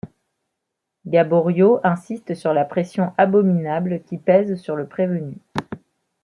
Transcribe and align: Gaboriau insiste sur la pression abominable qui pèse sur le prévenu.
Gaboriau 1.05 1.79
insiste 1.83 2.33
sur 2.33 2.53
la 2.55 2.65
pression 2.65 3.13
abominable 3.19 4.01
qui 4.01 4.17
pèse 4.17 4.55
sur 4.59 4.75
le 4.75 4.87
prévenu. 4.87 5.37